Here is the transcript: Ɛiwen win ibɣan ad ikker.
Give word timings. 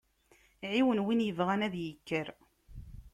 Ɛiwen 0.71 1.03
win 1.05 1.25
ibɣan 1.29 1.61
ad 1.67 1.75
ikker. 1.91 2.27